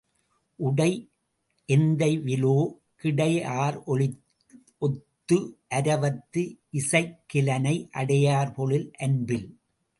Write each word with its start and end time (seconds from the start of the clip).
உடை 0.59 0.91
எந்தைவிலோ 1.69 2.55
கிடைஆர் 3.03 3.77
ஒலிஒத்து 3.87 5.37
அரவத்து 5.71 6.43
இசைக்கிலனை 6.73 7.75
அடையார் 7.91 8.53
பொழில் 8.53 8.89
அன்பில்! 8.99 9.47